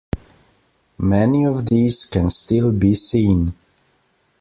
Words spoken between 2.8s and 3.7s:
seen.